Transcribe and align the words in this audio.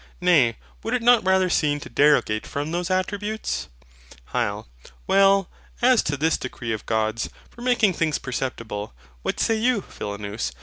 Nay, 0.19 0.57
would 0.81 0.95
it 0.95 1.03
not 1.03 1.23
rather 1.23 1.47
seem 1.47 1.79
to 1.81 1.87
derogate 1.87 2.47
from 2.47 2.71
those 2.71 2.89
attributes? 2.89 3.67
HYL. 4.33 4.65
Well, 5.05 5.47
but 5.79 5.87
as 5.91 6.01
to 6.01 6.17
this 6.17 6.37
decree 6.39 6.73
of 6.73 6.87
God's, 6.87 7.29
for 7.51 7.61
making 7.61 7.93
things 7.93 8.17
perceptible, 8.17 8.95
what 9.21 9.39
say 9.39 9.57
you, 9.57 9.79
Philonous? 9.81 10.53